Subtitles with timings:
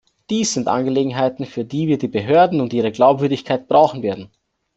[0.31, 4.31] Dies sind Angelegenheiten, für die wir die Behörden und ihre Glaubwürdigkeit brauchen werden.